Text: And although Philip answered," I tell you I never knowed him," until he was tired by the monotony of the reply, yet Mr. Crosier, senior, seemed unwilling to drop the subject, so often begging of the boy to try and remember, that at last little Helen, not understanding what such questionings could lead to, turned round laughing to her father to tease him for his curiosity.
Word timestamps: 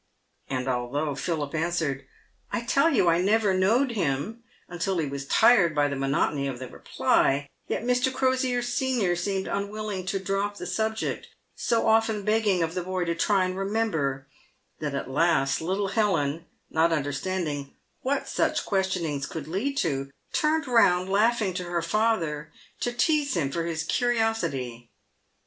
And 0.49 0.67
although 0.67 1.13
Philip 1.13 1.53
answered," 1.53 2.07
I 2.51 2.61
tell 2.61 2.89
you 2.89 3.07
I 3.07 3.21
never 3.21 3.53
knowed 3.53 3.91
him," 3.91 4.41
until 4.67 4.97
he 4.97 5.05
was 5.05 5.27
tired 5.27 5.75
by 5.75 5.87
the 5.87 5.95
monotony 5.95 6.47
of 6.47 6.57
the 6.57 6.67
reply, 6.67 7.47
yet 7.67 7.83
Mr. 7.83 8.11
Crosier, 8.11 8.63
senior, 8.63 9.15
seemed 9.15 9.47
unwilling 9.47 10.07
to 10.07 10.17
drop 10.17 10.57
the 10.57 10.65
subject, 10.65 11.27
so 11.55 11.85
often 11.87 12.25
begging 12.25 12.63
of 12.63 12.73
the 12.73 12.81
boy 12.81 13.05
to 13.05 13.13
try 13.13 13.45
and 13.45 13.55
remember, 13.55 14.25
that 14.79 14.95
at 14.95 15.07
last 15.07 15.61
little 15.61 15.89
Helen, 15.89 16.47
not 16.71 16.91
understanding 16.91 17.75
what 17.99 18.27
such 18.27 18.65
questionings 18.65 19.27
could 19.27 19.47
lead 19.47 19.77
to, 19.77 20.09
turned 20.33 20.65
round 20.67 21.09
laughing 21.11 21.53
to 21.53 21.65
her 21.65 21.83
father 21.83 22.51
to 22.79 22.91
tease 22.91 23.35
him 23.35 23.51
for 23.51 23.65
his 23.67 23.83
curiosity. 23.83 24.89